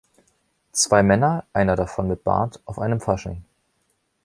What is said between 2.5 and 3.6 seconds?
auf einem Fasching.